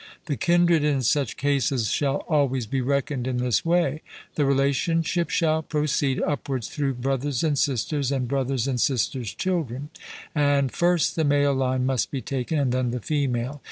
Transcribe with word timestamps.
The 0.25 0.35
kindred 0.35 0.83
in 0.83 1.03
such 1.03 1.37
cases 1.37 1.91
shall 1.91 2.25
always 2.27 2.65
be 2.65 2.81
reckoned 2.81 3.27
in 3.27 3.37
this 3.37 3.63
way; 3.63 4.01
the 4.33 4.45
relationship 4.47 5.29
shall 5.29 5.61
proceed 5.61 6.19
upwards 6.23 6.69
through 6.69 6.95
brothers 6.95 7.43
and 7.43 7.55
sisters 7.55 8.11
and 8.11 8.27
brothers' 8.27 8.67
and 8.67 8.81
sisters' 8.81 9.31
children, 9.31 9.91
and 10.33 10.71
first 10.71 11.15
the 11.15 11.23
male 11.23 11.53
line 11.53 11.85
must 11.85 12.09
be 12.09 12.19
taken 12.23 12.57
and 12.57 12.71
then 12.71 12.89
the 12.89 12.99
female. 12.99 13.59